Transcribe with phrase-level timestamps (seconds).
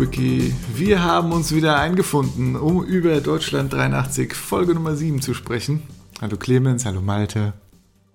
[0.00, 0.54] Serienquickie.
[0.74, 5.82] Wir haben uns wieder eingefunden, um über Deutschland 83 Folge Nummer 7 zu sprechen.
[6.22, 7.52] Hallo Clemens, hallo Malte.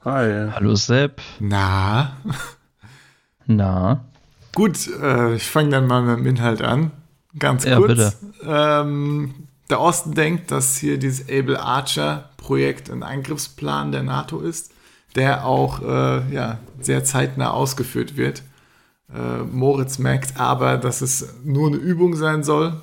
[0.04, 0.50] Hi.
[0.52, 1.22] Hallo Sepp.
[1.40, 2.18] Na?
[3.46, 4.06] Na?
[4.56, 6.92] Gut, äh, ich fange dann mal mit dem Inhalt an.
[7.38, 7.90] Ganz ja, kurz.
[7.90, 8.14] Bitte.
[8.46, 9.36] Ähm,
[9.70, 14.72] der Osten denkt, dass hier dieses Able Archer Projekt ein Angriffsplan der NATO ist,
[15.16, 18.42] der auch äh, ja, sehr zeitnah ausgeführt wird.
[19.14, 22.82] Äh, Moritz merkt aber, dass es nur eine Übung sein soll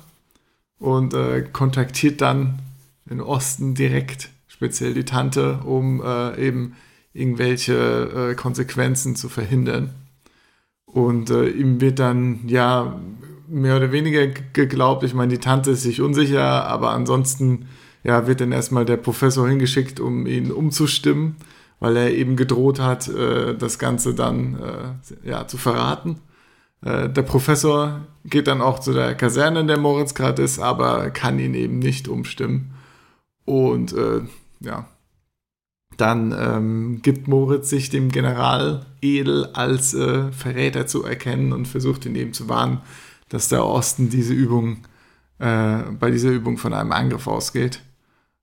[0.79, 2.59] und äh, kontaktiert dann
[3.05, 6.75] den Osten direkt, speziell die Tante, um äh, eben
[7.13, 9.91] irgendwelche äh, Konsequenzen zu verhindern.
[10.85, 12.99] Und äh, ihm wird dann ja
[13.47, 15.03] mehr oder weniger geglaubt.
[15.03, 17.67] Ich meine, die Tante ist sich unsicher, aber ansonsten
[18.03, 21.35] ja, wird dann erstmal der Professor hingeschickt, um ihn umzustimmen,
[21.83, 26.21] weil er eben gedroht hat, äh, das Ganze dann äh, ja, zu verraten.
[26.81, 31.09] Äh, der Professor geht dann auch zu der Kaserne, in der Moritz gerade ist, aber
[31.09, 32.73] kann ihn eben nicht umstimmen.
[33.43, 34.21] Und äh,
[34.61, 34.87] ja,
[35.97, 42.05] dann ähm, gibt Moritz sich dem General Edel als äh, Verräter zu erkennen und versucht
[42.05, 42.79] ihn eben zu warnen,
[43.27, 44.85] dass der Osten diese Übung,
[45.39, 47.81] äh, bei dieser Übung von einem Angriff ausgeht.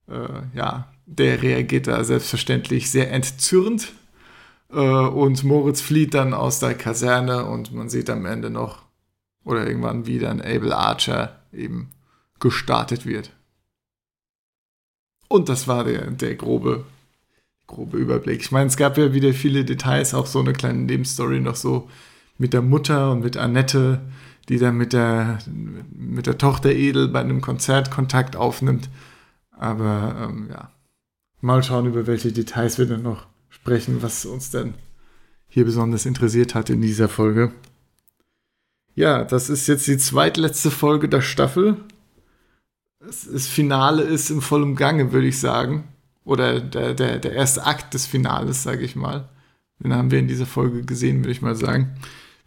[0.07, 3.93] Äh, ja, der reagiert da selbstverständlich sehr entzürnt
[4.71, 8.83] äh, und Moritz flieht dann aus der Kaserne und man sieht am Ende noch
[9.43, 11.91] oder irgendwann wieder ein Able Archer eben
[12.39, 13.31] gestartet wird.
[15.27, 16.85] Und das war der, der grobe
[17.67, 18.41] grobe Überblick.
[18.41, 21.89] Ich meine, es gab ja wieder viele Details, auch so eine kleine Nebenstory noch so
[22.37, 24.01] mit der Mutter und mit Annette,
[24.49, 25.39] die dann mit der,
[25.95, 28.89] mit der Tochter Edel bei einem Konzert Kontakt aufnimmt.
[29.51, 30.71] Aber ähm, ja,
[31.41, 34.73] mal schauen, über welche Details wir dann noch sprechen, was uns denn
[35.47, 37.51] hier besonders interessiert hat in dieser Folge.
[38.95, 41.77] Ja, das ist jetzt die zweitletzte Folge der Staffel.
[42.99, 45.85] Das Finale ist im vollen Gange, würde ich sagen
[46.23, 49.29] oder der, der, der erste Akt des Finales, sage ich mal.
[49.79, 51.95] Den haben wir in dieser Folge gesehen, würde ich mal sagen.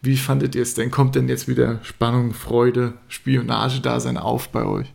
[0.01, 0.91] Wie fandet ihr es denn?
[0.91, 4.93] Kommt denn jetzt wieder Spannung, Freude, Spionage da sein auf bei euch?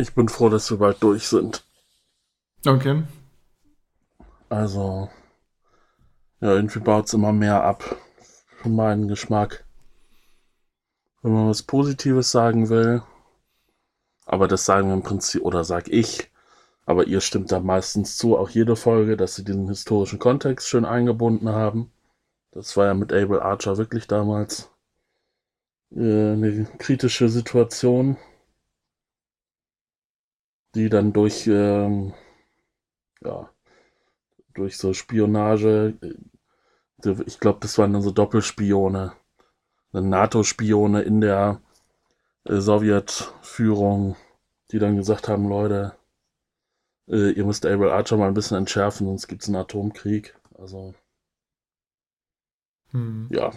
[0.00, 1.62] Ich bin froh, dass wir bald durch sind.
[2.66, 3.02] Okay.
[4.48, 5.10] Also,
[6.40, 7.96] ja, irgendwie baut es immer mehr ab.
[8.62, 9.64] Für meinen Geschmack.
[11.22, 13.02] Wenn man was Positives sagen will,
[14.24, 16.30] aber das sagen wir im Prinzip, oder sag ich,
[16.86, 20.86] aber ihr stimmt da meistens zu, auch jede Folge, dass sie diesen historischen Kontext schön
[20.86, 21.92] eingebunden haben.
[22.52, 24.70] Das war ja mit Abel Archer wirklich damals
[25.94, 28.16] äh, eine kritische Situation,
[30.74, 32.14] die dann durch, ähm,
[33.22, 33.50] ja,
[34.54, 39.12] durch so Spionage, äh, ich glaube, das waren dann so Doppelspione,
[39.92, 41.60] NATO-Spione in der
[42.44, 44.16] äh, Sowjetführung,
[44.70, 45.96] die dann gesagt haben, Leute,
[47.08, 50.36] äh, ihr müsst Able Archer mal ein bisschen entschärfen, sonst gibt es einen Atomkrieg.
[50.58, 50.94] Also
[52.90, 53.28] hm.
[53.30, 53.52] ja,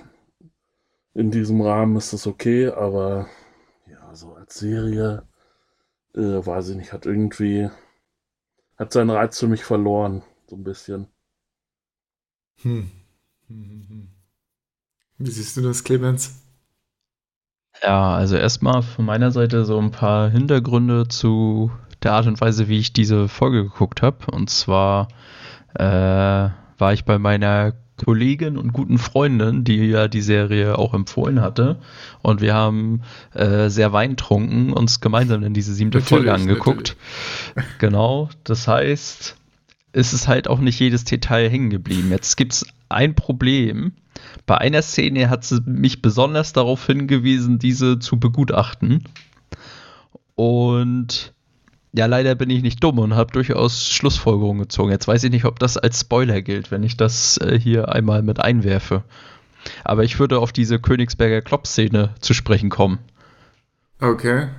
[1.14, 3.28] in diesem Rahmen ist das okay, aber
[3.88, 5.28] ja, so als Serie,
[6.16, 7.70] äh, weiß ich nicht, hat irgendwie,
[8.78, 11.08] hat seinen Reiz für mich verloren, so ein bisschen.
[12.62, 12.92] Hm.
[13.48, 14.08] Hm, hm, hm.
[15.18, 16.40] Wie siehst du das, Clemens?
[17.82, 21.72] Ja, also erstmal von meiner Seite so ein paar Hintergründe zu
[22.04, 24.26] der Art und Weise, wie ich diese Folge geguckt habe.
[24.32, 25.08] Und zwar
[25.76, 31.42] äh, war ich bei meiner Kollegin und guten Freundin, die ja die Serie auch empfohlen
[31.42, 31.78] hatte.
[32.22, 33.02] Und wir haben
[33.34, 36.96] äh, sehr weintrunken uns gemeinsam in diese siebte natürlich, Folge angeguckt.
[37.56, 37.78] Natürlich.
[37.80, 39.36] Genau, das heißt,
[39.94, 42.10] ist es halt auch nicht jedes Detail hängen geblieben.
[42.10, 43.94] Jetzt gibt es ein Problem,
[44.46, 49.04] bei einer Szene hat sie mich besonders darauf hingewiesen, diese zu begutachten.
[50.36, 51.33] Und
[51.94, 54.92] ja, leider bin ich nicht dumm und habe durchaus Schlussfolgerungen gezogen.
[54.92, 58.22] Jetzt weiß ich nicht, ob das als Spoiler gilt, wenn ich das äh, hier einmal
[58.22, 59.04] mit einwerfe.
[59.84, 63.00] Aber ich würde auf diese Königsberger Klopp-Szene zu sprechen kommen.
[64.02, 64.50] Okay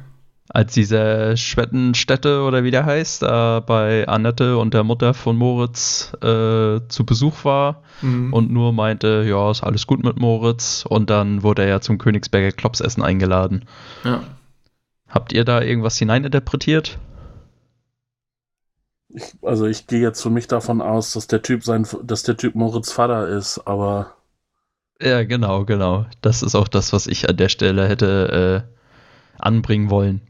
[0.49, 6.13] als diese Schwettenstätte oder wie der heißt, äh, bei Annette und der Mutter von Moritz
[6.23, 8.33] äh, zu Besuch war mhm.
[8.33, 11.99] und nur meinte, ja, ist alles gut mit Moritz und dann wurde er ja zum
[11.99, 13.65] Königsberger Klopsessen eingeladen.
[14.05, 14.23] Ja.
[15.09, 16.99] Habt ihr da irgendwas hineininterpretiert?
[19.15, 22.37] Ich, also ich gehe jetzt für mich davon aus, dass der Typ sein, dass der
[22.37, 24.15] Typ Moritz Vater ist, aber
[25.01, 26.07] ja, genau, genau.
[26.23, 30.21] Das ist auch das, was ich an der Stelle hätte äh, anbringen wollen.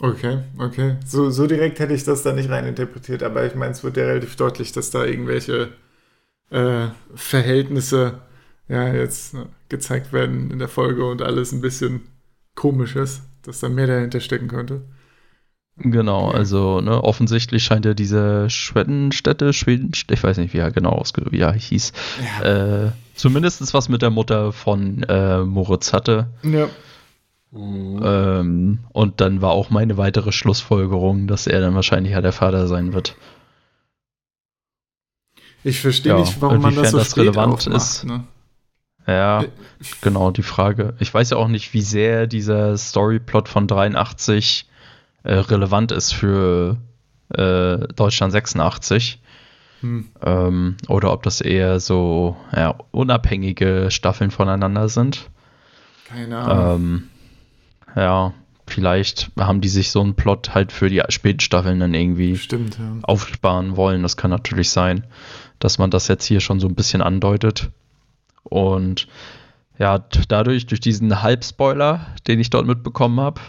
[0.00, 0.96] Okay, okay.
[1.06, 4.04] So, so direkt hätte ich das da nicht reininterpretiert, aber ich meine, es wird ja
[4.04, 5.70] relativ deutlich, dass da irgendwelche
[6.50, 8.20] äh, Verhältnisse,
[8.68, 9.36] ja, jetzt
[9.68, 12.02] gezeigt werden in der Folge und alles ein bisschen
[12.54, 14.82] komisch ist, dass da mehr dahinter stecken könnte.
[15.78, 20.90] Genau, also ne, offensichtlich scheint ja diese Schwedenstätte, Schweden, ich weiß nicht, wie er genau
[20.90, 21.92] ausge wie er hieß,
[22.40, 22.86] ja.
[22.86, 26.28] äh, zumindest was mit der Mutter von äh, Moritz hatte.
[26.42, 26.68] Ja.
[27.50, 28.00] Mhm.
[28.02, 32.68] Ähm, und dann war auch meine weitere Schlussfolgerung, dass er dann wahrscheinlich ja der Vater
[32.68, 33.14] sein wird.
[35.62, 38.04] Ich verstehe ja, nicht, warum man das so das relevant aufmacht, ist.
[38.04, 38.24] Ne?
[39.06, 39.48] Ja, äh,
[40.00, 40.94] genau, die Frage.
[41.00, 44.66] Ich weiß ja auch nicht, wie sehr dieser Storyplot von 83
[45.26, 46.78] äh, relevant ist für
[47.34, 49.20] äh, Deutschland 86.
[49.80, 50.08] Hm.
[50.22, 55.30] Ähm, oder ob das eher so ja, unabhängige Staffeln voneinander sind.
[56.06, 56.74] Keine Ahnung.
[56.74, 57.08] Ähm,
[57.94, 58.34] ja,
[58.66, 62.78] vielleicht haben die sich so einen Plot halt für die späten Staffeln dann irgendwie Stimmt,
[62.78, 62.84] ja.
[63.02, 64.02] aufsparen wollen.
[64.02, 65.06] Das kann natürlich sein,
[65.58, 67.70] dass man das jetzt hier schon so ein bisschen andeutet.
[68.44, 69.08] Und
[69.78, 73.40] ja, dadurch, durch diesen Halbspoiler, den ich dort mitbekommen habe,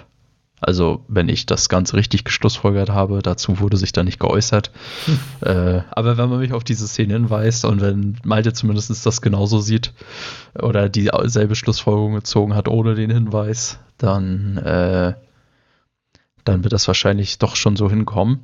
[0.60, 4.72] also, wenn ich das Ganze richtig geschlussfolgert habe, dazu wurde sich da nicht geäußert.
[5.06, 5.20] Hm.
[5.42, 9.60] Äh, aber wenn man mich auf diese Szene hinweist und wenn Malte zumindest das genauso
[9.60, 9.94] sieht
[10.60, 15.14] oder dieselbe Schlussfolgerung gezogen hat ohne den Hinweis, dann, äh,
[16.44, 18.40] dann wird das wahrscheinlich doch schon so hinkommen.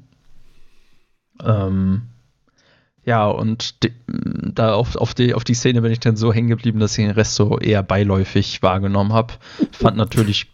[1.43, 2.03] Ähm,
[3.05, 6.47] ja, und die, da auf, auf, die, auf die Szene bin ich dann so hängen
[6.47, 9.33] geblieben, dass ich den Rest so eher beiläufig wahrgenommen habe.
[9.71, 10.52] Fand natürlich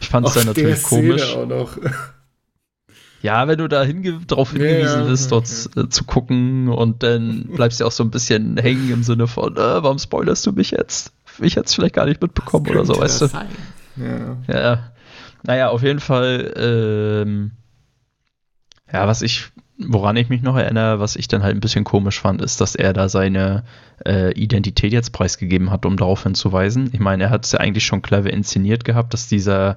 [0.00, 1.36] ich fand es dann natürlich komisch.
[3.22, 5.88] Ja, wenn du da hinge drauf hingewiesen ja, bist, dort ja.
[5.88, 9.82] zu gucken und dann bleibst du auch so ein bisschen hängen im Sinne von, äh,
[9.82, 11.10] warum spoilerst du mich jetzt?
[11.40, 13.26] Ich hätte es vielleicht gar nicht mitbekommen oder so, weißt du?
[13.28, 13.48] Sein.
[13.96, 14.36] Ja.
[14.54, 14.92] ja.
[15.42, 17.52] Naja, auf jeden Fall, ähm,
[18.92, 22.20] ja, was ich woran ich mich noch erinnere, was ich dann halt ein bisschen komisch
[22.20, 23.64] fand, ist, dass er da seine
[24.06, 26.90] äh, Identität jetzt preisgegeben hat, um darauf hinzuweisen.
[26.92, 29.76] Ich meine, er hat es ja eigentlich schon clever inszeniert gehabt, dass dieser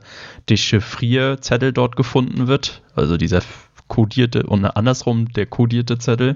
[0.49, 2.83] Dechiffrierzettel dort gefunden wird.
[2.95, 3.41] Also dieser
[3.87, 6.35] kodierte und andersrum der kodierte Zettel,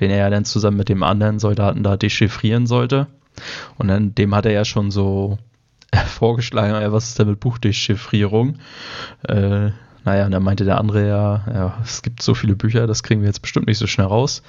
[0.00, 3.06] den er ja dann zusammen mit dem anderen Soldaten da dechiffrieren sollte.
[3.76, 5.38] Und dann dem hat er ja schon so
[6.06, 8.56] vorgeschlagen, was ist denn mit Buchdechiffrierung?
[9.28, 9.70] Äh,
[10.06, 13.22] naja, und dann meinte der andere ja, ja, es gibt so viele Bücher, das kriegen
[13.22, 14.42] wir jetzt bestimmt nicht so schnell raus.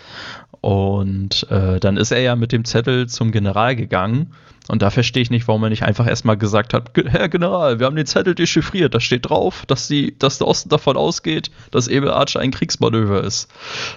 [0.62, 4.33] Und äh, dann ist er ja mit dem Zettel zum General gegangen
[4.68, 7.86] und da verstehe ich nicht, warum er nicht einfach erstmal gesagt hat, Herr General, wir
[7.86, 11.88] haben den Zettel dechiffriert, da steht drauf, dass, die, dass der Osten davon ausgeht, dass
[11.88, 13.50] Ebel Archer ein Kriegsmanöver ist.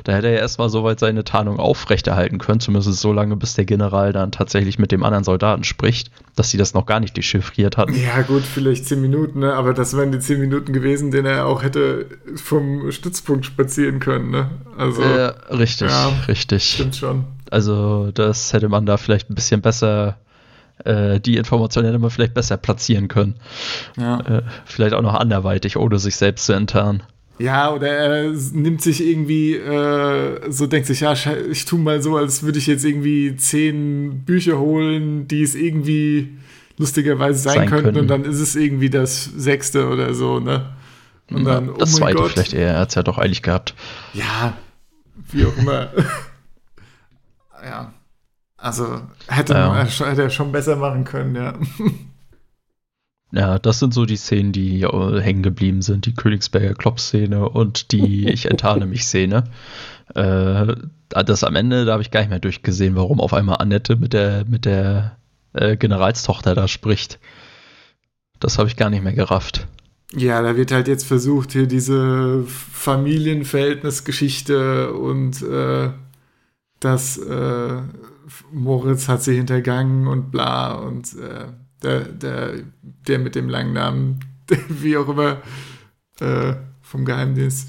[0.05, 3.65] Da hätte er ja erstmal soweit seine Tarnung aufrechterhalten können, zumindest so lange, bis der
[3.65, 7.77] General dann tatsächlich mit dem anderen Soldaten spricht, dass sie das noch gar nicht dechiffriert
[7.77, 7.95] hatten.
[8.01, 9.55] Ja gut, vielleicht zehn Minuten, ne?
[9.55, 12.07] aber das wären die zehn Minuten gewesen, denen er auch hätte
[12.37, 14.31] vom Stützpunkt spazieren können.
[14.31, 14.51] Ne?
[14.79, 16.65] Also, äh, richtig, ja, richtig.
[16.65, 17.25] Stimmt schon.
[17.51, 20.17] Also das hätte man da vielleicht ein bisschen besser
[20.85, 23.35] äh, die Informationen hätte man vielleicht besser platzieren können.
[23.97, 24.21] Ja.
[24.21, 27.03] Äh, vielleicht auch noch anderweitig, ohne sich selbst zu enttarnen.
[27.39, 31.15] Ja, oder er nimmt sich irgendwie äh, so, denkt sich, ja,
[31.51, 36.37] ich tue mal so, als würde ich jetzt irgendwie zehn Bücher holen, die es irgendwie
[36.77, 40.67] lustigerweise sein, sein könnten, und dann ist es irgendwie das sechste oder so, ne?
[41.31, 42.33] Und dann, oh das zweite Gott.
[42.33, 43.75] vielleicht eher, er hat es ja doch eilig gehabt.
[44.13, 44.55] Ja,
[45.31, 45.89] wie auch immer.
[47.65, 47.93] ja.
[48.61, 49.69] Also hätte, ja.
[49.69, 51.55] man, hätte er schon besser machen können, ja.
[53.33, 56.07] Ja, das sind so die Szenen, die hängen geblieben sind.
[56.07, 59.45] Die Königsberger Klopp-Szene und die Ich enttarne mich Szene.
[60.17, 60.75] Äh,
[61.09, 64.15] das am Ende, da habe ich gar nicht mehr durchgesehen, warum auf einmal Annette mit
[64.15, 65.17] der, mit der
[65.53, 67.21] äh, Generalstochter da spricht.
[68.41, 69.69] Das habe ich gar nicht mehr gerafft.
[70.13, 75.91] Ja, da wird halt jetzt versucht, hier diese Familienverhältnisgeschichte und äh,
[76.81, 77.83] das äh,
[78.53, 81.47] Moritz hat sie hintergangen und bla und äh,
[81.83, 84.21] der, der, der mit dem langen Namen,
[84.69, 85.43] wie auch immer,
[86.21, 87.69] äh, vom Geheimdienst,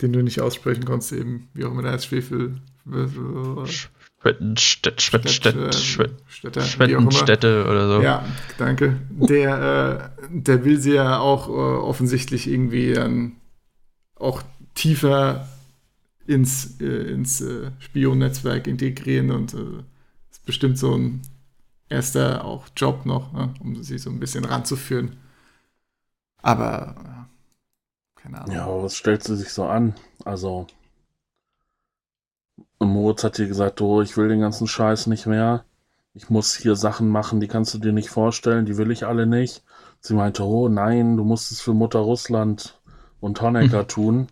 [0.00, 2.60] den du nicht aussprechen konntest, eben, wie auch immer der heißt, Schwefel.
[6.64, 8.02] Schwettenstädte oder so.
[8.02, 8.24] Ja,
[8.58, 8.98] danke.
[9.10, 13.36] Der, äh, der will sie ja auch äh, offensichtlich irgendwie dann
[14.16, 14.42] auch
[14.74, 15.48] tiefer
[16.28, 19.82] ins, äh, ins äh, Spionnetzwerk integrieren und äh,
[20.30, 21.22] ist bestimmt so ein
[21.88, 25.16] erster auch Job noch, ne, um sie so ein bisschen ranzuführen.
[26.42, 28.54] Aber äh, keine Ahnung.
[28.54, 29.94] Ja, aber was stellt sie sich so an?
[30.24, 30.66] Also
[32.78, 35.64] Moritz hat dir gesagt, oh, ich will den ganzen Scheiß nicht mehr.
[36.12, 39.26] Ich muss hier Sachen machen, die kannst du dir nicht vorstellen, die will ich alle
[39.26, 39.62] nicht.
[40.00, 42.78] Sie meinte, oh nein, du musst es für Mutter Russland
[43.20, 44.28] und Honecker tun.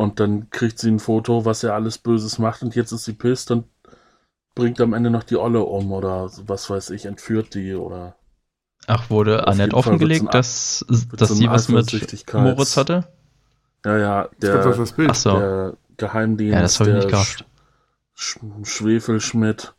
[0.00, 3.12] Und dann kriegt sie ein Foto, was er alles Böses macht und jetzt ist sie
[3.12, 3.66] pisst und
[4.54, 8.16] bringt am Ende noch die Olle um oder was weiß ich, entführt die oder.
[8.86, 11.92] Ach, wurde Annette offengelegt, ein, dass, dass sie was mit
[12.32, 13.08] Moritz hatte?
[13.84, 15.10] Ja, ja, der, das Bild.
[15.10, 15.38] Ach so.
[15.38, 17.44] der Geheimdienst, ja, das ich nicht gehabt.
[18.14, 19.74] Sch Schwefelschmidt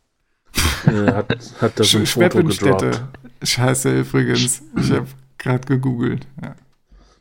[0.86, 3.02] äh, hat, hat da so ein Foto gedroppt.
[3.42, 4.62] Scheiße, übrigens.
[4.76, 6.28] Ich habe gerade gegoogelt.
[6.40, 6.54] Ja.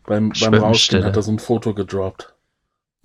[0.06, 2.36] Beim, beim Rausgehen hat er so ein Foto gedroppt.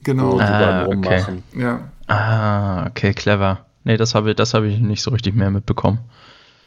[0.06, 0.38] Genau.
[0.38, 0.86] Ah.
[0.86, 1.24] Okay.
[1.56, 1.80] Ja.
[2.06, 3.66] Ah, okay, clever.
[3.82, 5.98] Nee, das habe das hab ich nicht so richtig mehr mitbekommen.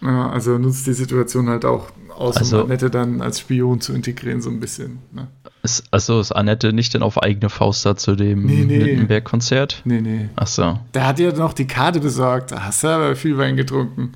[0.01, 3.93] Ja, also nutzt die Situation halt auch aus, also, um Annette dann als Spion zu
[3.93, 4.99] integrieren, so ein bisschen.
[5.13, 5.29] Ne?
[5.63, 8.77] Ist, also ist Annette nicht denn auf eigene Faust da zu dem nee, nee.
[8.77, 9.83] Littenberg-Konzert?
[9.85, 10.27] Nee, nee.
[10.35, 10.77] Ach so.
[10.93, 12.51] Der hat ja noch die Karte besorgt.
[12.51, 14.11] Da hast du aber viel Wein getrunken.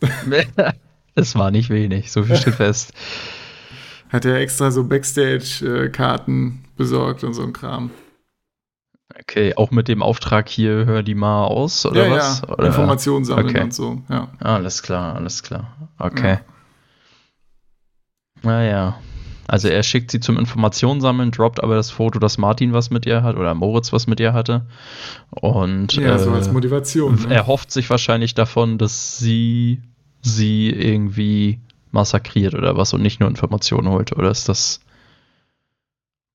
[1.16, 2.92] das war nicht wenig, so viel steht fest.
[4.10, 7.90] Hat er extra so Backstage-Karten besorgt und so ein Kram.
[9.20, 12.42] Okay, auch mit dem Auftrag hier, hör die mal aus, oder ja, was?
[12.46, 13.62] Ja, Informationen sammeln okay.
[13.62, 14.28] und so, ja.
[14.38, 15.76] Alles klar, alles klar.
[15.98, 16.32] Okay.
[16.32, 16.40] Ja.
[18.42, 18.98] Naja.
[19.48, 23.06] Also er schickt sie zum Informationen sammeln, droppt aber das Foto, dass Martin was mit
[23.06, 24.66] ihr hat oder Moritz was mit ihr hatte.
[25.30, 27.14] Und ja, äh, so als Motivation.
[27.14, 27.34] Ne?
[27.34, 29.80] Er hofft sich wahrscheinlich davon, dass sie
[30.20, 31.60] sie irgendwie
[31.92, 34.12] massakriert oder was und nicht nur Informationen holt.
[34.12, 34.80] Oder ist das.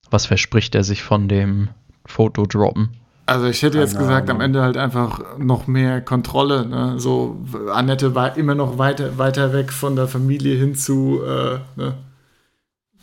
[0.10, 1.70] Was verspricht er sich von dem
[2.05, 2.89] Foto droppen?
[3.25, 6.65] Also ich hätte jetzt gesagt, am Ende halt einfach noch mehr Kontrolle.
[6.65, 7.00] Ne?
[7.00, 7.38] So
[7.72, 11.93] Annette war immer noch weiter, weiter weg von der Familie hin zu äh, ne?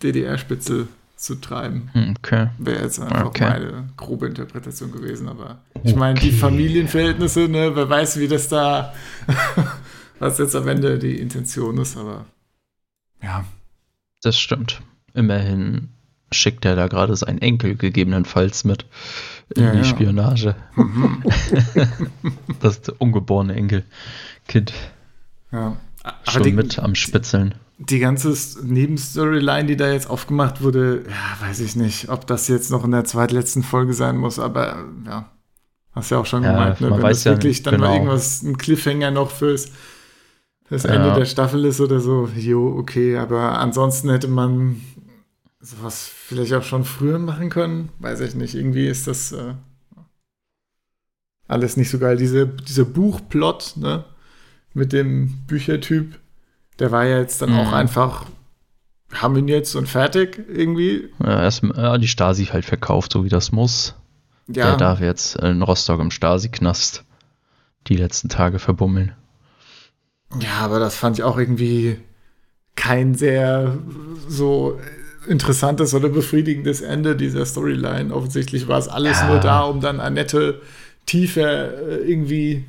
[0.02, 1.90] DDR-Spitze zu treiben.
[1.92, 2.48] Hm, okay.
[2.58, 3.48] Wäre jetzt einfach okay.
[3.48, 5.28] meine grobe Interpretation gewesen.
[5.28, 8.94] Aber ich meine, die Familienverhältnisse, ne, wer weiß, wie das da,
[10.18, 12.24] was jetzt am Ende die Intention ist, aber
[13.22, 13.44] ja.
[14.22, 14.80] Das stimmt.
[15.14, 15.88] Immerhin
[16.32, 18.86] schickt er da gerade seinen Enkel gegebenenfalls mit
[19.54, 19.84] in ja, die ja.
[19.84, 20.54] Spionage.
[20.76, 21.22] Mhm.
[22.60, 24.72] das ist der ungeborene Enkelkind.
[25.52, 25.76] Ja.
[26.28, 27.54] Schon die, mit am Spitzeln.
[27.78, 32.70] Die ganze Nebenstoryline, die da jetzt aufgemacht wurde, ja, weiß ich nicht, ob das jetzt
[32.70, 35.30] noch in der zweitletzten Folge sein muss, aber ja,
[35.92, 36.90] hast ja auch schon gemeint, ne?
[36.90, 37.88] wenn das wirklich dann genau.
[37.88, 39.72] mal irgendwas, ein Cliffhanger noch fürs,
[40.64, 44.80] fürs Ende der Staffel ist oder so, jo, okay, aber ansonsten hätte man
[45.60, 47.90] sowas vielleicht auch schon früher machen können.
[47.98, 48.54] Weiß ich nicht.
[48.54, 49.54] Irgendwie ist das äh,
[51.46, 52.16] alles nicht so geil.
[52.16, 54.04] Diese, dieser Buchplot, ne?
[54.72, 56.18] Mit dem Büchertyp,
[56.78, 57.58] der war ja jetzt dann mhm.
[57.58, 58.24] auch einfach,
[59.12, 61.08] haben ihn jetzt und fertig irgendwie.
[61.18, 63.96] Ja, erst ja, die Stasi halt verkauft, so wie das muss.
[64.46, 64.66] Ja.
[64.66, 67.04] Der darf jetzt in Rostock im Stasi-Knast
[67.88, 69.12] die letzten Tage verbummeln.
[70.38, 71.98] Ja, aber das fand ich auch irgendwie
[72.76, 73.76] kein sehr
[74.28, 74.78] so
[75.26, 78.14] interessantes oder befriedigendes Ende dieser Storyline.
[78.14, 79.28] Offensichtlich war es alles ja.
[79.28, 80.60] nur da, um dann Annette
[81.06, 82.64] tiefer äh, irgendwie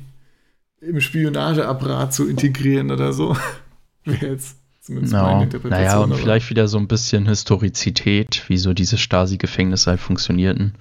[0.80, 3.36] im Spionageapparat zu integrieren oder so.
[4.04, 5.22] Wäre jetzt zumindest no.
[5.22, 5.86] meine Interpretation.
[5.86, 10.74] Naja, und vielleicht wieder so ein bisschen Historizität, wie so diese Stasi-Gefängnisse halt funktionierten.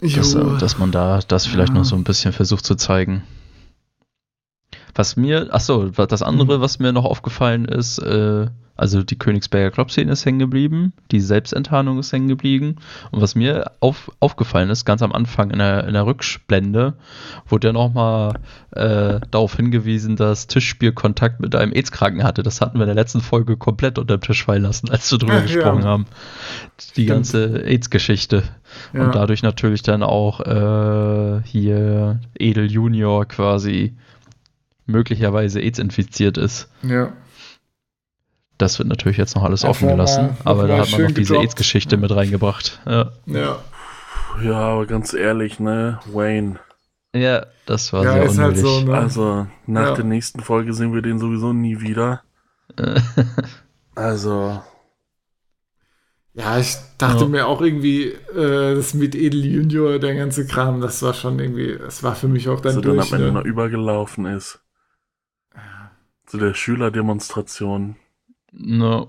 [0.00, 1.78] Dass, äh, dass, man da das vielleicht ja.
[1.78, 3.22] noch so ein bisschen versucht zu zeigen.
[4.94, 6.62] Was mir, achso, das andere, mhm.
[6.62, 8.48] was mir noch aufgefallen ist, äh,
[8.80, 12.76] also die Königsberger Klopp-Szene ist hängen geblieben, die Selbstenttarnung ist hängen geblieben.
[13.10, 16.94] Und was mir auf, aufgefallen ist, ganz am Anfang in der, in der Rückblende,
[17.46, 22.42] wurde ja nochmal äh, darauf hingewiesen, dass Tischspiel Kontakt mit einem AIDS-Kranken hatte.
[22.42, 25.18] Das hatten wir in der letzten Folge komplett unter dem Tisch fallen lassen, als wir
[25.18, 25.88] drüber ja, gesprochen ja.
[25.88, 26.06] haben.
[26.78, 27.08] Die Stimmt.
[27.08, 28.44] ganze AIDS-Geschichte.
[28.94, 29.04] Ja.
[29.04, 33.94] Und dadurch natürlich dann auch äh, hier Edel Junior quasi
[34.86, 36.70] möglicherweise AIDS infiziert ist.
[36.82, 37.12] Ja.
[38.60, 41.96] Das wird natürlich jetzt noch alles offen gelassen, aber da hat man noch diese AIDS-Geschichte
[41.96, 42.78] mit reingebracht.
[42.84, 43.12] Ja.
[43.24, 43.58] ja.
[44.42, 46.60] Ja, aber ganz ehrlich, ne, Wayne.
[47.14, 48.64] Ja, das war ja, sehr unnötig.
[48.64, 48.98] Halt so, ne?
[48.98, 49.94] Also, nach ja.
[49.94, 52.22] der nächsten Folge sehen wir den sowieso nie wieder.
[53.94, 54.62] also.
[56.34, 57.28] Ja, ich dachte ja.
[57.28, 61.78] mir auch irgendwie, äh, das mit Edel Junior, der ganze Kram, das war schon irgendwie,
[61.78, 63.08] das war für mich auch dann also durch.
[63.08, 63.38] dann am Ende ne?
[63.40, 64.60] noch übergelaufen ist.
[66.26, 67.96] Zu der Schülerdemonstration.
[68.52, 69.08] No.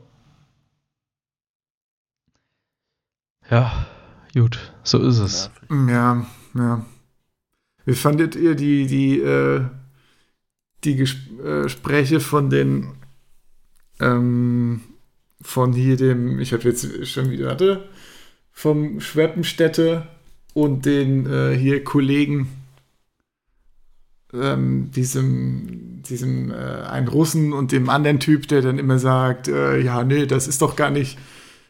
[3.49, 3.85] Ja,
[4.33, 5.51] gut, so ist es.
[5.69, 6.85] Ja, ja.
[7.85, 9.65] Wie fandet ihr die, die, äh,
[10.83, 12.93] die äh, Gespräche von den,
[13.99, 14.81] ähm,
[15.41, 17.89] von hier dem, ich habe jetzt schon wieder, hatte,
[18.51, 20.07] vom Schweppenstätte
[20.53, 22.47] und den äh, hier Kollegen,
[24.33, 29.79] ähm, diesem, diesem äh, einen Russen und dem anderen Typ, der dann immer sagt, äh,
[29.79, 31.17] ja, nee, das ist doch gar nicht,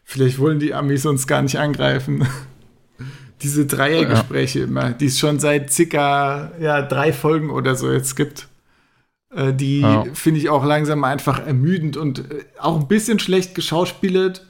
[0.04, 2.28] vielleicht wollen die Amis uns gar nicht angreifen.
[3.42, 4.66] Diese Dreiergespräche ja.
[4.66, 8.48] immer, die es schon seit circa ja, drei Folgen oder so jetzt gibt.
[9.34, 10.06] Äh, die ja.
[10.14, 14.46] finde ich auch langsam einfach ermüdend und äh, auch ein bisschen schlecht geschauspielt.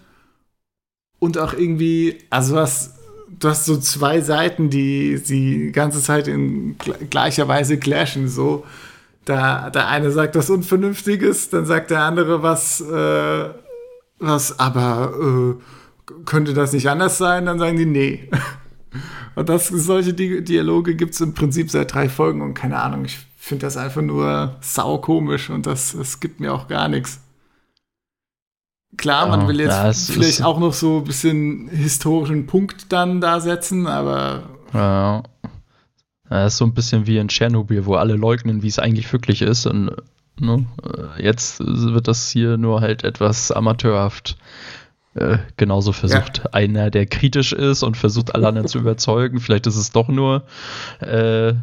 [1.20, 2.96] Und auch irgendwie, also was,
[3.40, 6.78] du hast so zwei Seiten, die die ganze Zeit in
[7.10, 8.28] gleicher Weise clashen.
[8.28, 8.66] So,
[9.26, 13.50] da der eine sagt was Unvernünftiges, dann sagt der andere was, äh,
[14.20, 15.14] was, aber
[15.60, 17.46] äh, könnte das nicht anders sein?
[17.46, 18.30] Dann sagen die nee.
[19.36, 23.18] Und das, solche Dialoge gibt es im Prinzip seit drei Folgen und keine Ahnung, ich
[23.38, 27.22] finde das einfach nur saukomisch und das, das gibt mir auch gar nichts.
[28.98, 33.88] Klar, man will jetzt vielleicht auch noch so ein bisschen historischen Punkt dann da setzen,
[33.88, 34.44] aber.
[34.74, 35.24] Ja.
[36.32, 39.42] Das ist so ein bisschen wie in Tschernobyl, wo alle leugnen, wie es eigentlich wirklich
[39.42, 39.66] ist.
[39.66, 39.92] Und
[40.40, 40.66] ne,
[41.18, 44.38] jetzt wird das hier nur halt etwas amateurhaft
[45.14, 46.38] äh, genauso versucht.
[46.38, 46.54] Ja.
[46.54, 49.42] Einer, der kritisch ist und versucht, alle anderen zu überzeugen.
[49.42, 50.44] Vielleicht ist es doch nur
[51.02, 51.54] äh,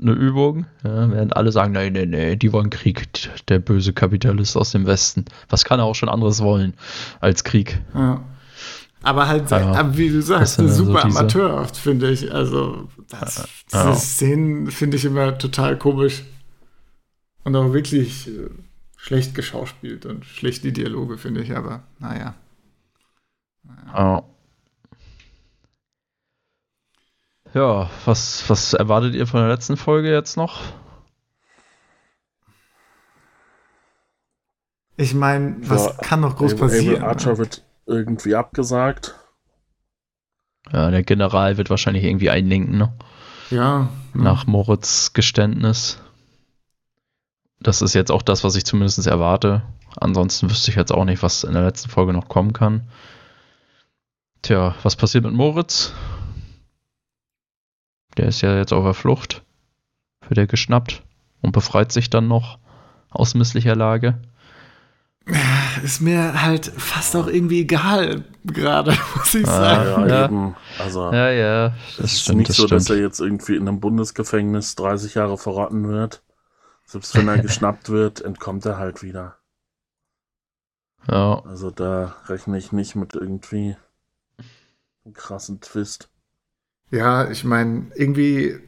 [0.00, 3.08] eine Übung, ja, während alle sagen, nein, nein, nein, die wollen Krieg,
[3.48, 5.24] der böse Kapitalist aus dem Westen.
[5.48, 6.74] Was kann er auch schon anderes wollen
[7.20, 7.80] als Krieg?
[7.94, 8.22] Ja.
[9.04, 12.32] Aber halt, ja, wie du sagst, super so amateurhaft, finde ich.
[12.32, 13.90] Also, das, ja.
[13.90, 16.24] diese Szenen finde ich immer total komisch.
[17.44, 18.48] Und auch wirklich äh,
[18.96, 22.34] schlecht geschauspielt und schlecht die Dialoge, finde ich, aber naja.
[23.62, 24.18] naja.
[24.18, 24.24] Oh.
[27.52, 30.62] Ja, was, was erwartet ihr von der letzten Folge jetzt noch?
[34.96, 36.96] Ich meine, was ja, kann noch groß passieren?
[36.96, 39.14] Able Archer wird irgendwie abgesagt.
[40.72, 42.92] Ja, der General wird wahrscheinlich irgendwie einlenken, ne?
[43.50, 43.88] Ja.
[44.14, 46.00] Nach Moritz Geständnis.
[47.60, 49.62] Das ist jetzt auch das, was ich zumindest erwarte.
[49.96, 52.88] Ansonsten wüsste ich jetzt auch nicht, was in der letzten Folge noch kommen kann.
[54.42, 55.92] Tja, was passiert mit Moritz?
[58.16, 59.42] Der ist ja jetzt auf der Flucht.
[60.28, 61.02] Wird er geschnappt
[61.42, 62.58] und befreit sich dann noch
[63.10, 64.20] aus misslicher Lage.
[65.82, 70.08] Ist mir halt fast auch irgendwie egal, gerade, muss ich ah, sagen.
[70.08, 72.80] Ja, ja, Also, ja, ja, das ist stimmt, nicht das so, stimmt.
[72.80, 76.22] dass er jetzt irgendwie in einem Bundesgefängnis 30 Jahre verrotten wird.
[76.84, 79.38] Selbst wenn er geschnappt wird, entkommt er halt wieder.
[81.08, 81.42] Ja.
[81.44, 83.76] Also da rechne ich nicht mit irgendwie
[85.04, 86.10] einem krassen Twist.
[86.90, 88.60] Ja, ich meine, irgendwie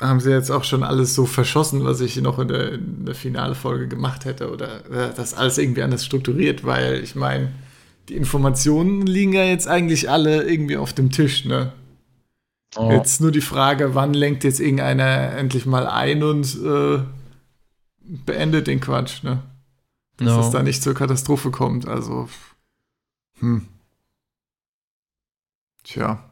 [0.00, 3.14] haben sie jetzt auch schon alles so verschossen, was ich noch in der, in der
[3.14, 7.52] finale Folge gemacht hätte oder äh, das alles irgendwie anders strukturiert, weil ich meine,
[8.08, 11.72] die Informationen liegen ja jetzt eigentlich alle irgendwie auf dem Tisch, ne?
[12.76, 12.90] Oh.
[12.92, 17.00] Jetzt nur die Frage, wann lenkt jetzt irgendeiner endlich mal ein und äh,
[18.00, 19.42] beendet den Quatsch, ne?
[20.18, 20.40] Dass no.
[20.40, 22.28] es da nicht zur Katastrophe kommt, also
[23.40, 23.66] hm.
[25.84, 26.27] Tja.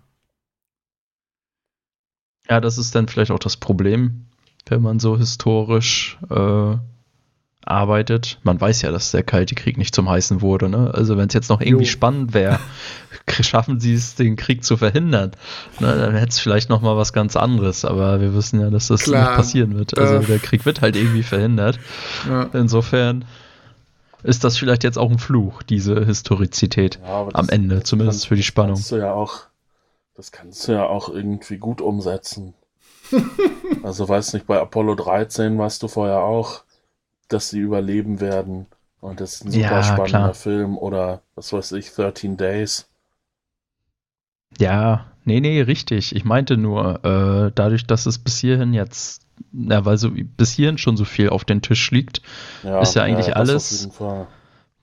[2.48, 4.26] Ja, das ist dann vielleicht auch das Problem,
[4.66, 6.76] wenn man so historisch äh,
[7.66, 8.38] arbeitet.
[8.44, 10.68] Man weiß ja, dass der Kalte Krieg nicht zum Heißen wurde.
[10.68, 10.92] Ne?
[10.94, 11.90] Also wenn es jetzt noch irgendwie jo.
[11.90, 12.61] spannend wäre,
[13.40, 15.32] schaffen sie es, den Krieg zu verhindern.
[15.80, 15.96] Ne?
[15.96, 17.85] Dann hätte es vielleicht noch mal was ganz anderes.
[17.85, 19.98] Aber wir wissen ja, dass das Klar, nicht passieren wird.
[19.98, 21.80] Also der Krieg wird halt irgendwie verhindert.
[22.28, 22.44] Ja.
[22.52, 23.24] Insofern
[24.22, 28.37] ist das vielleicht jetzt auch ein Fluch, diese Historizität ja, am Ende, zumindest kann, für
[28.37, 28.74] die Spannung.
[28.74, 29.42] Kannst du ja auch
[30.16, 32.55] das kannst du ja auch irgendwie gut umsetzen.
[33.83, 36.64] also weiß nicht, bei Apollo 13 weißt du vorher auch,
[37.29, 38.66] dass sie überleben werden.
[39.00, 40.35] Und das ist ein super ja, spannender klar.
[40.35, 40.79] Film.
[40.79, 42.88] Oder was weiß ich, 13 Days.
[44.59, 46.14] Ja, nee, nee, richtig.
[46.16, 50.79] Ich meinte nur, äh, dadurch, dass es bis hierhin jetzt, ja, weil so bis hierhin
[50.79, 52.22] schon so viel auf den Tisch liegt,
[52.62, 53.90] ja, ist ja eigentlich ja, alles,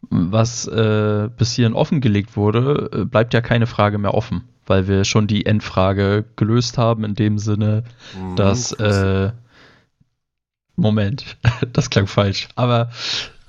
[0.10, 5.04] was äh, bis hierhin offengelegt wurde, äh, bleibt ja keine Frage mehr offen weil wir
[5.04, 7.84] schon die Endfrage gelöst haben, in dem Sinne,
[8.18, 9.32] mhm, dass äh,
[10.76, 11.38] Moment,
[11.74, 12.92] das klang falsch, aber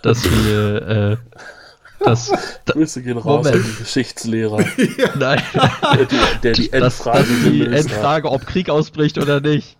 [0.03, 1.17] dass wir äh,
[2.01, 2.31] das,
[2.67, 3.57] Grüße gehen raus Moment.
[3.57, 4.59] an den Geschichtslehrer.
[5.19, 5.43] Nein.
[5.97, 9.79] Der, die, der die Endfrage das, das die Endfrage, ob Krieg ausbricht oder nicht,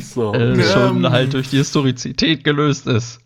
[0.00, 0.34] so.
[0.34, 3.20] äh, schon halt durch die Historizität gelöst ist.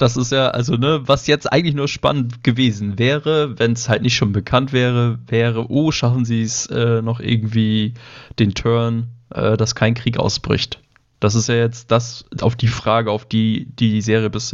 [0.00, 4.00] Das ist ja, also, ne, was jetzt eigentlich nur spannend gewesen wäre, wenn es halt
[4.00, 7.92] nicht schon bekannt wäre, wäre, oh, schaffen sie es äh, noch irgendwie
[8.38, 10.80] den Turn, äh, dass kein Krieg ausbricht.
[11.20, 14.52] Das ist ja jetzt das auf die Frage, auf die die Serie bis,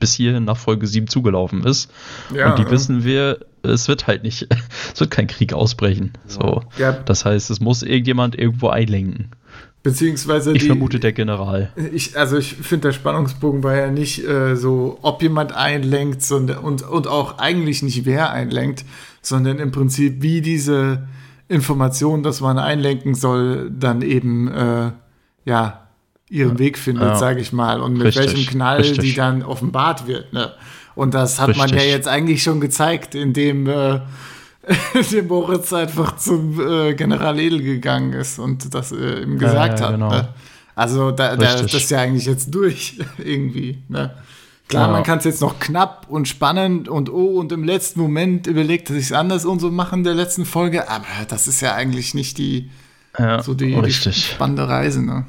[0.00, 1.92] bis hierhin nach Folge 7 zugelaufen ist.
[2.34, 2.70] Ja, und die ja.
[2.72, 4.48] wissen wir, es wird halt nicht,
[4.92, 6.14] es wird kein Krieg ausbrechen.
[6.26, 6.64] So.
[6.76, 6.90] Ja.
[6.90, 9.30] Das heißt, es muss irgendjemand irgendwo einlenken.
[9.90, 11.72] Beziehungsweise ich die, vermute der General.
[11.92, 16.58] Ich, also ich finde, der Spannungsbogen war ja nicht äh, so, ob jemand einlenkt sondern,
[16.58, 18.84] und, und auch eigentlich nicht wer einlenkt,
[19.22, 21.08] sondern im Prinzip, wie diese
[21.48, 24.92] Information, dass man einlenken soll, dann eben äh,
[25.44, 25.88] ja
[26.30, 27.16] ihren Weg findet, ja.
[27.16, 29.00] sage ich mal, und mit richtig, welchem Knall richtig.
[29.00, 30.32] die dann offenbart wird.
[30.32, 30.52] Ne?
[30.94, 31.70] Und das hat richtig.
[31.70, 34.00] man ja jetzt eigentlich schon gezeigt, indem äh,
[35.12, 39.86] dem Moritz einfach zum äh, General Edel gegangen ist und das äh, ihm gesagt ja,
[39.86, 40.10] ja, genau.
[40.10, 40.22] hat.
[40.22, 40.34] Ne?
[40.74, 43.82] Also da, da, das ist ja eigentlich jetzt durch irgendwie.
[43.88, 44.12] Ne?
[44.68, 44.92] Klar, ja.
[44.92, 48.90] man kann es jetzt noch knapp und spannend und oh, und im letzten Moment überlegt
[48.90, 52.36] er sich anders und so machen der letzten Folge, aber das ist ja eigentlich nicht
[52.36, 52.70] die,
[53.18, 55.26] ja, so die, die spannende Reise, ne?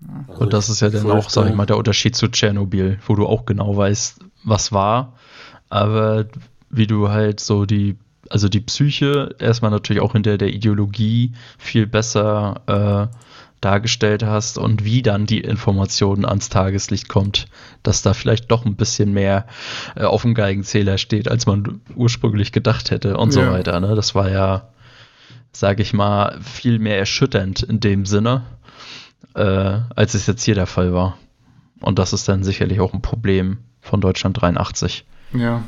[0.00, 0.34] Ja.
[0.36, 3.26] Und das ist ja dann auch, sag ich mal, der Unterschied zu Tschernobyl, wo du
[3.26, 5.14] auch genau weißt, was war,
[5.68, 6.26] aber
[6.70, 7.98] wie du halt so die,
[8.30, 13.16] also die Psyche erstmal natürlich auch hinter der Ideologie viel besser äh,
[13.60, 17.46] dargestellt hast und wie dann die Information ans Tageslicht kommt,
[17.82, 19.46] dass da vielleicht doch ein bisschen mehr
[19.96, 23.44] äh, auf dem Geigenzähler steht, als man ursprünglich gedacht hätte und ja.
[23.44, 23.78] so weiter.
[23.80, 23.94] Ne?
[23.94, 24.68] Das war ja,
[25.52, 28.44] sage ich mal, viel mehr erschütternd in dem Sinne,
[29.34, 31.18] äh, als es jetzt hier der Fall war.
[31.80, 35.04] Und das ist dann sicherlich auch ein Problem von Deutschland 83.
[35.34, 35.64] Ja.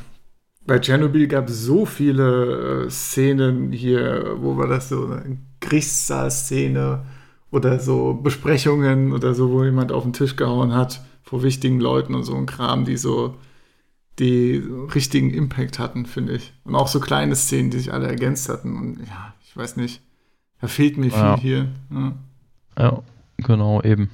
[0.67, 7.05] Bei Tschernobyl gab es so viele äh, Szenen hier, wo war das so, eine Gerichtssaal-Szene,
[7.53, 12.15] oder so Besprechungen oder so, wo jemand auf den Tisch gehauen hat vor wichtigen Leuten
[12.15, 13.37] und so ein Kram, die so
[14.19, 14.63] die
[14.95, 16.53] richtigen Impact hatten, finde ich.
[16.65, 18.77] Und auch so kleine Szenen, die sich alle ergänzt hatten.
[18.77, 20.03] Und ja, ich weiß nicht,
[20.61, 21.69] da fehlt mir viel hier.
[21.91, 22.15] Ja.
[22.79, 23.03] ja,
[23.39, 24.11] genau, eben.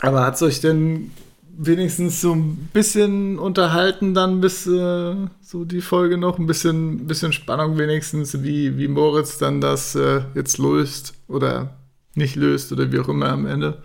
[0.00, 1.10] Aber hat es euch denn
[1.58, 7.32] wenigstens so ein bisschen unterhalten dann bis äh, so die Folge noch, ein bisschen, bisschen
[7.32, 11.76] Spannung wenigstens, wie, wie Moritz dann das äh, jetzt löst oder
[12.14, 13.82] nicht löst oder wie auch immer am Ende.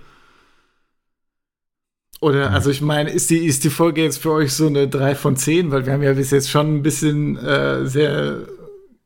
[2.21, 2.55] Oder, mhm.
[2.55, 5.35] also ich meine, ist die, ist die Folge jetzt für euch so eine 3 von
[5.35, 5.71] 10?
[5.71, 8.47] Weil wir haben ja bis jetzt schon ein bisschen äh, sehr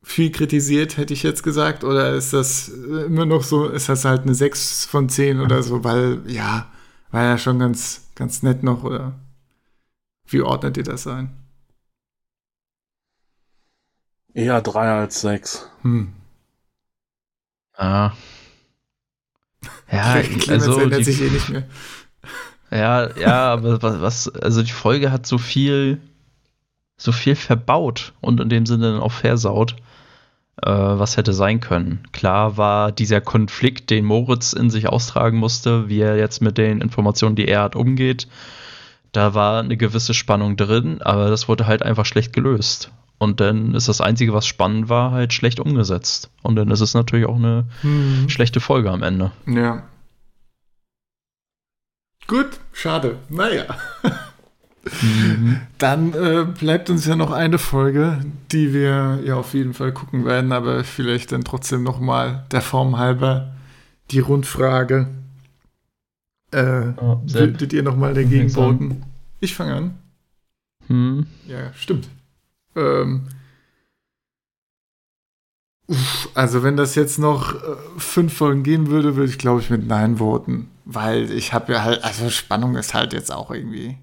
[0.03, 1.83] viel kritisiert, hätte ich jetzt gesagt.
[1.83, 5.83] Oder ist das immer noch so, ist das halt eine 6 von 10 oder so?
[5.83, 6.69] Weil, ja,
[7.11, 9.13] war ja schon ganz, ganz nett noch, oder?
[10.27, 11.29] Wie ordnet ihr das ein?
[14.33, 15.69] Eher drei als sechs.
[15.81, 16.13] Hm.
[17.73, 18.11] Ah.
[19.91, 20.15] Ja,
[20.49, 21.67] also ändert die, sich eh nicht mehr.
[22.71, 26.01] Ja, ja, aber was, also die Folge hat so viel,
[26.97, 29.75] so viel verbaut und in dem Sinne dann auch versaut
[30.61, 32.03] äh, was hätte sein können.
[32.11, 36.81] Klar war dieser Konflikt, den Moritz in sich austragen musste, wie er jetzt mit den
[36.81, 38.27] Informationen, die er hat, umgeht.
[39.11, 42.91] Da war eine gewisse Spannung drin, aber das wurde halt einfach schlecht gelöst.
[43.17, 46.29] Und dann ist das Einzige, was spannend war, halt schlecht umgesetzt.
[46.41, 48.27] Und dann ist es natürlich auch eine hm.
[48.27, 49.31] schlechte Folge am Ende.
[49.47, 49.83] Ja.
[52.27, 53.17] Gut, schade.
[53.29, 53.65] Naja.
[55.01, 55.61] Mhm.
[55.77, 58.19] Dann äh, bleibt uns ja noch eine Folge,
[58.51, 62.97] die wir ja auf jeden Fall gucken werden, aber vielleicht dann trotzdem nochmal der Form
[62.97, 63.53] halber
[64.11, 65.07] die Rundfrage.
[66.51, 69.03] Äh, oh, würdet ihr nochmal dagegen voten?
[69.39, 69.97] Ich fange an.
[70.87, 71.25] Hm.
[71.47, 72.07] Ja, stimmt.
[72.75, 73.23] Ähm,
[75.87, 79.69] uff, also wenn das jetzt noch äh, fünf Folgen gehen würde, würde ich glaube ich
[79.71, 80.69] mit Nein voten.
[80.85, 83.97] Weil ich habe ja halt, also Spannung ist halt jetzt auch irgendwie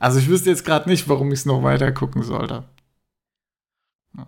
[0.00, 2.64] also ich wüsste jetzt gerade nicht, warum ich es noch weiter gucken sollte.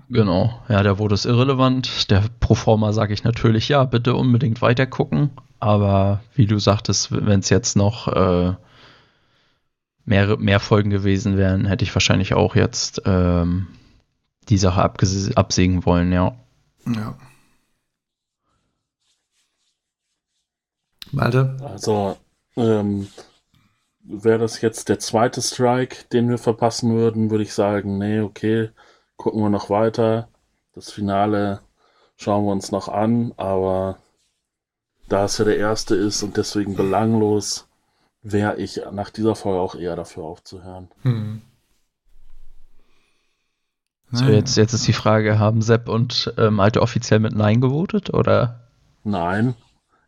[0.08, 2.08] Genau, ja, der wurde es irrelevant.
[2.10, 5.30] Der Proforma sage ich natürlich, ja, bitte unbedingt weiter gucken.
[5.58, 8.54] Aber wie du sagtest, wenn es jetzt noch äh,
[10.04, 13.68] mehr, mehr Folgen gewesen wären, hätte ich wahrscheinlich auch jetzt ähm,
[14.48, 16.36] die Sache absägen wollen, ja.
[16.86, 17.16] Ja.
[21.12, 21.56] Malte?
[21.62, 22.16] Also,
[22.56, 23.08] ähm,
[24.04, 28.70] wäre das jetzt der zweite Strike, den wir verpassen würden, würde ich sagen, nee, okay,
[29.16, 30.28] gucken wir noch weiter.
[30.74, 31.60] Das Finale
[32.16, 33.98] schauen wir uns noch an, aber
[35.08, 37.68] da es ja der erste ist und deswegen belanglos,
[38.22, 40.88] wäre ich nach dieser Folge auch eher dafür aufzuhören.
[41.02, 41.42] Hm.
[44.14, 48.12] So, jetzt, jetzt ist die Frage, haben Sepp und äh, Malte offiziell mit Nein gewotet,
[48.12, 48.68] oder?
[49.04, 49.54] Nein,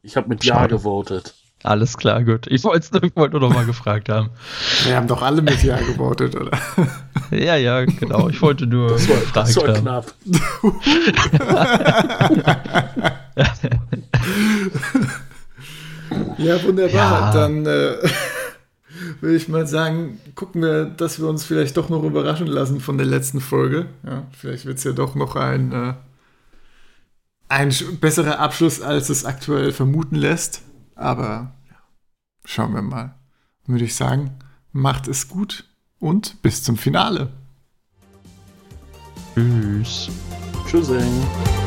[0.02, 0.74] ich habe mit Schade.
[0.74, 1.34] Ja gewotet.
[1.64, 2.46] Alles klar, gut.
[2.48, 4.28] Ich wollte es nur noch mal gefragt haben.
[4.84, 6.50] Wir haben doch alle mit Ja gewotet, oder?
[7.30, 8.28] Ja, ja, genau.
[8.28, 10.12] Ich wollte nur das war, das war knapp.
[16.36, 16.92] ja, wunderbar.
[16.92, 17.32] Ja.
[17.32, 17.94] Dann äh,
[19.22, 22.98] würde ich mal sagen, gucken wir, dass wir uns vielleicht doch noch überraschen lassen von
[22.98, 23.86] der letzten Folge.
[24.06, 25.94] Ja, vielleicht wird es ja doch noch ein, äh,
[27.48, 27.72] ein
[28.02, 30.60] besserer Abschluss, als es aktuell vermuten lässt.
[30.94, 31.76] Aber ja,
[32.44, 33.14] schauen wir mal.
[33.66, 34.38] Würde ich sagen,
[34.72, 37.32] macht es gut und bis zum Finale.
[39.34, 40.10] Tschüss.
[40.66, 41.63] Tschüssing.